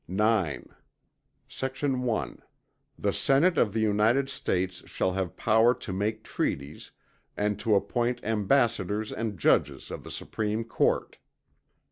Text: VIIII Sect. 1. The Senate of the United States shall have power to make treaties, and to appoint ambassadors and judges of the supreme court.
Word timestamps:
VIIII 0.09 0.63
Sect. 1.47 1.83
1. 1.83 2.41
The 2.97 3.13
Senate 3.13 3.55
of 3.59 3.71
the 3.71 3.81
United 3.81 4.29
States 4.29 4.77
shall 4.89 5.11
have 5.11 5.37
power 5.37 5.75
to 5.75 5.93
make 5.93 6.23
treaties, 6.23 6.89
and 7.37 7.59
to 7.59 7.75
appoint 7.75 8.19
ambassadors 8.25 9.11
and 9.11 9.37
judges 9.37 9.91
of 9.91 10.03
the 10.03 10.09
supreme 10.09 10.63
court. 10.63 11.19